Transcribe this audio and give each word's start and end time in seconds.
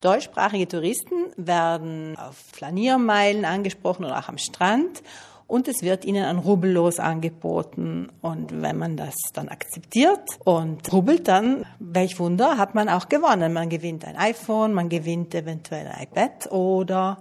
Deutschsprachige 0.00 0.66
Touristen 0.66 1.26
werden 1.36 2.16
auf 2.16 2.36
Flaniermeilen 2.52 3.44
angesprochen 3.44 4.06
oder 4.06 4.18
auch 4.18 4.28
am 4.28 4.38
Strand 4.38 5.02
und 5.46 5.68
es 5.68 5.82
wird 5.82 6.04
ihnen 6.04 6.24
ein 6.24 6.38
Rubbellos 6.38 6.98
angeboten. 7.00 8.08
Und 8.22 8.62
wenn 8.62 8.78
man 8.78 8.96
das 8.96 9.16
dann 9.34 9.48
akzeptiert 9.48 10.22
und 10.44 10.90
rubbelt, 10.92 11.26
dann, 11.26 11.66
welch 11.80 12.18
Wunder, 12.20 12.56
hat 12.56 12.74
man 12.74 12.88
auch 12.88 13.08
gewonnen. 13.08 13.52
Man 13.52 13.68
gewinnt 13.68 14.04
ein 14.04 14.16
iPhone, 14.16 14.72
man 14.72 14.88
gewinnt 14.88 15.34
eventuell 15.34 15.88
ein 15.88 16.04
iPad 16.04 16.52
oder 16.52 17.18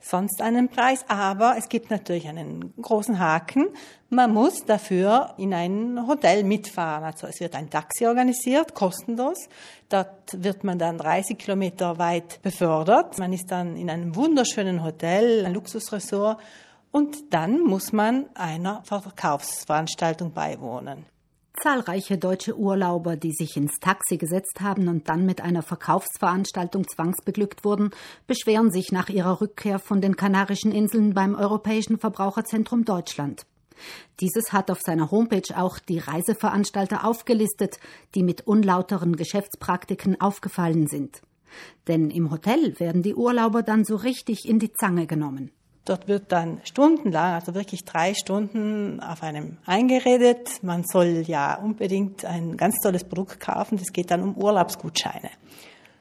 sonst 0.00 0.40
einen 0.40 0.68
Preis. 0.68 1.04
Aber 1.08 1.56
es 1.58 1.68
gibt 1.68 1.90
natürlich 1.90 2.28
einen 2.28 2.72
großen 2.80 3.18
Haken. 3.18 3.68
Man 4.10 4.32
muss 4.32 4.64
dafür 4.64 5.34
in 5.36 5.52
ein 5.52 6.06
Hotel 6.06 6.44
mitfahren. 6.44 7.04
Also 7.04 7.26
es 7.26 7.40
wird 7.40 7.54
ein 7.54 7.70
Taxi 7.70 8.06
organisiert, 8.06 8.74
kostenlos. 8.74 9.48
Dort 9.88 10.42
wird 10.42 10.64
man 10.64 10.78
dann 10.78 10.98
30 10.98 11.38
Kilometer 11.38 11.98
weit 11.98 12.40
befördert. 12.42 13.18
Man 13.18 13.32
ist 13.32 13.50
dann 13.50 13.76
in 13.76 13.90
einem 13.90 14.16
wunderschönen 14.16 14.82
Hotel, 14.82 15.44
ein 15.44 15.54
Luxusresort. 15.54 16.40
Und 16.90 17.34
dann 17.34 17.60
muss 17.60 17.92
man 17.92 18.26
einer 18.34 18.82
Verkaufsveranstaltung 18.84 20.32
beiwohnen. 20.32 21.04
Zahlreiche 21.62 22.18
deutsche 22.18 22.56
Urlauber, 22.56 23.16
die 23.16 23.32
sich 23.32 23.56
ins 23.56 23.78
Taxi 23.80 24.16
gesetzt 24.16 24.60
haben 24.60 24.88
und 24.88 25.08
dann 25.08 25.26
mit 25.26 25.40
einer 25.40 25.62
Verkaufsveranstaltung 25.62 26.86
zwangsbeglückt 26.86 27.64
wurden, 27.64 27.90
beschweren 28.26 28.70
sich 28.70 28.92
nach 28.92 29.08
ihrer 29.08 29.40
Rückkehr 29.40 29.78
von 29.78 30.00
den 30.00 30.16
Kanarischen 30.16 30.72
Inseln 30.72 31.14
beim 31.14 31.34
Europäischen 31.34 31.98
Verbraucherzentrum 31.98 32.84
Deutschland. 32.84 33.44
Dieses 34.20 34.52
hat 34.52 34.70
auf 34.70 34.80
seiner 34.80 35.10
Homepage 35.10 35.56
auch 35.56 35.78
die 35.78 35.98
Reiseveranstalter 35.98 37.04
aufgelistet, 37.04 37.78
die 38.14 38.22
mit 38.22 38.46
unlauteren 38.46 39.16
Geschäftspraktiken 39.16 40.20
aufgefallen 40.20 40.86
sind. 40.86 41.22
Denn 41.86 42.10
im 42.10 42.30
Hotel 42.30 42.78
werden 42.78 43.02
die 43.02 43.14
Urlauber 43.14 43.62
dann 43.62 43.84
so 43.84 43.96
richtig 43.96 44.48
in 44.48 44.58
die 44.58 44.72
Zange 44.72 45.06
genommen. 45.06 45.50
Dort 45.88 46.06
wird 46.06 46.32
dann 46.32 46.60
stundenlang, 46.64 47.34
also 47.34 47.54
wirklich 47.54 47.84
drei 47.84 48.12
Stunden 48.12 49.00
auf 49.00 49.22
einem 49.22 49.56
eingeredet. 49.64 50.62
Man 50.62 50.84
soll 50.84 51.24
ja 51.26 51.54
unbedingt 51.54 52.26
ein 52.26 52.58
ganz 52.58 52.78
tolles 52.82 53.04
Produkt 53.04 53.40
kaufen. 53.40 53.78
Das 53.78 53.92
geht 53.94 54.10
dann 54.10 54.22
um 54.22 54.36
Urlaubsgutscheine. 54.36 55.30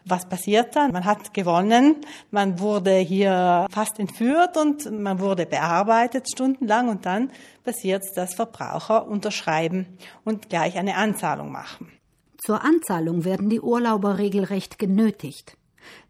Was 0.04 0.28
passiert 0.28 0.76
dann? 0.76 0.92
Man 0.92 1.06
hat 1.06 1.34
gewonnen, 1.34 1.98
man 2.32 2.60
wurde 2.60 2.96
hier 2.96 3.66
fast 3.70 3.98
entführt 4.00 4.58
und 4.58 4.90
man 4.92 5.20
wurde 5.20 5.46
bearbeitet 5.46 6.28
stundenlang 6.30 6.90
und 6.90 7.06
dann 7.06 7.32
passiert 7.64 8.04
dass 8.16 8.36
Verbraucher 8.36 9.08
unterschreiben 9.08 9.86
und 10.26 10.50
gleich 10.50 10.78
eine 10.78 10.96
Anzahlung 10.96 11.52
machen. 11.52 11.92
Zur 12.38 12.64
Anzahlung 12.64 13.26
werden 13.26 13.50
die 13.50 13.62
Urlauber 13.62 14.18
regelrecht 14.18 14.80
genötigt. 14.80 15.58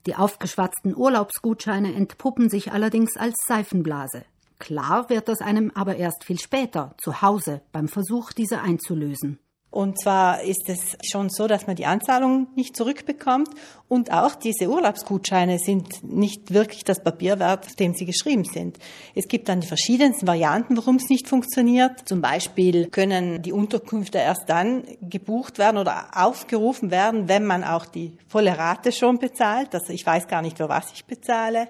Die 0.06 0.16
aufgeschwatzten 0.16 0.96
Urlaubsgutscheine 0.96 1.94
entpuppen 1.94 2.50
sich 2.50 2.72
allerdings 2.72 3.18
als 3.18 3.36
Seifenblase. 3.48 4.24
Klar 4.60 5.10
wird 5.10 5.28
das 5.28 5.42
einem 5.42 5.72
aber 5.76 5.98
erst 5.98 6.24
viel 6.24 6.40
später, 6.40 6.96
zu 6.98 7.22
Hause, 7.22 7.62
beim 7.72 7.88
Versuch, 7.88 8.34
diese 8.34 8.62
einzulösen. 8.62 9.40
Und 9.78 10.02
zwar 10.02 10.42
ist 10.42 10.70
es 10.70 10.98
schon 11.08 11.30
so, 11.30 11.46
dass 11.46 11.68
man 11.68 11.76
die 11.76 11.86
Anzahlung 11.86 12.48
nicht 12.56 12.76
zurückbekommt 12.76 13.50
und 13.88 14.12
auch 14.12 14.34
diese 14.34 14.72
Urlaubsgutscheine 14.72 15.60
sind 15.60 16.04
nicht 16.04 16.52
wirklich 16.52 16.84
das 16.84 17.04
Papier 17.04 17.38
wert, 17.38 17.68
auf 17.68 17.76
dem 17.76 17.94
sie 17.94 18.08
geschrieben 18.08 18.44
sind. 18.44 18.80
Es 19.14 19.28
gibt 19.28 19.50
dann 19.50 19.62
die 19.62 19.68
verschiedensten 19.68 20.26
Varianten, 20.26 20.76
warum 20.78 20.96
es 20.96 21.10
nicht 21.10 21.28
funktioniert. 21.28 22.10
Zum 22.10 22.22
Beispiel 22.22 22.88
können 22.88 23.44
die 23.44 23.54
Unterkünfte 23.54 24.18
erst 24.18 24.50
dann 24.50 24.84
gebucht 25.00 25.60
werden 25.60 25.78
oder 25.78 26.08
aufgerufen 26.16 26.90
werden, 26.90 27.28
wenn 27.28 27.46
man 27.46 27.64
auch 27.64 27.86
die 27.86 28.18
volle 28.28 28.58
Rate 28.58 28.92
schon 28.92 29.20
bezahlt. 29.20 29.76
Also 29.76 29.94
ich 29.94 30.04
weiß 30.04 30.28
gar 30.28 30.42
nicht, 30.42 30.58
für 30.58 30.70
was 30.70 30.92
ich 30.92 31.06
bezahle 31.06 31.68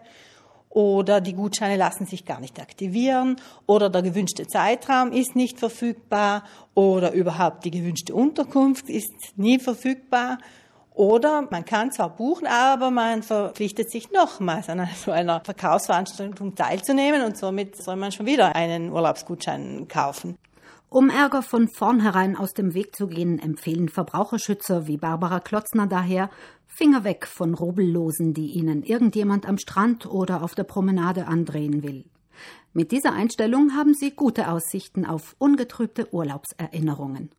oder 0.70 1.22
die 1.22 1.34
Gutscheine 1.34 1.78
lassen 1.78 2.06
sich 2.06 2.26
gar 2.26 2.40
nicht 2.40 2.60
aktivieren 2.60 3.38
oder 3.66 3.90
der 3.90 4.02
gewünschte 4.02 4.48
Zeitraum 4.48 5.12
ist 5.12 5.36
nicht 5.36 5.60
verfügbar 5.60 6.44
oder 6.74 7.12
überhaupt 7.14 7.66
die 7.66 7.72
gewünschte 7.72 8.14
Unterkunft 8.14 8.90
ist 8.90 9.14
nie 9.36 9.60
verfügbar. 9.60 10.38
Oder 10.94 11.44
man 11.52 11.64
kann 11.64 11.92
zwar 11.92 12.10
buchen, 12.10 12.48
aber 12.48 12.90
man 12.90 13.22
verpflichtet 13.22 13.92
sich 13.92 14.12
nochmals 14.12 14.68
an 14.68 14.88
so 15.06 15.12
einer 15.12 15.42
Verkaufsveranstaltung 15.42 16.56
teilzunehmen 16.56 17.22
und 17.22 17.38
somit 17.38 17.76
soll 17.76 17.98
man 17.98 18.12
schon 18.12 18.26
wieder 18.26 18.56
einen 18.56 18.92
Urlaubsgutschein 18.92 19.88
kaufen. 19.88 20.38
Um 20.90 21.10
Ärger 21.10 21.42
von 21.42 21.68
vornherein 21.68 22.38
aus 22.38 22.54
dem 22.54 22.74
Weg 22.74 22.96
zu 22.96 23.08
gehen, 23.08 23.40
empfehlen 23.40 23.90
Verbraucherschützer 23.90 24.88
wie 24.88 24.96
Barbara 24.96 25.42
Klotzner 25.42 25.86
daher, 25.86 26.30
Finger 26.66 27.04
weg 27.04 27.28
von 27.28 27.54
Rubbellosen, 27.54 28.34
die 28.34 28.54
ihnen 28.54 28.84
irgendjemand 28.84 29.46
am 29.46 29.58
Strand 29.58 30.06
oder 30.06 30.44
auf 30.44 30.56
der 30.56 30.64
Promenade 30.64 31.28
andrehen 31.28 31.84
will. 31.84 32.06
Mit 32.72 32.92
dieser 32.92 33.12
Einstellung 33.12 33.76
haben 33.76 33.96
sie 33.96 34.12
gute 34.12 34.50
Aussichten 34.50 35.06
auf 35.06 35.36
ungetrübte 35.40 36.14
Urlaubserinnerungen. 36.14 37.32